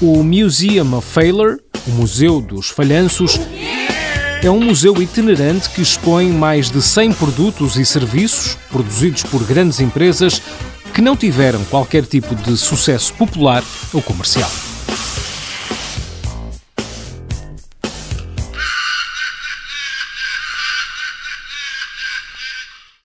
[0.00, 3.40] O Museum of Failure, o Museu dos Falhanços,
[4.40, 9.80] é um museu itinerante que expõe mais de 100 produtos e serviços produzidos por grandes
[9.80, 10.40] empresas
[10.94, 14.48] que não tiveram qualquer tipo de sucesso popular ou comercial.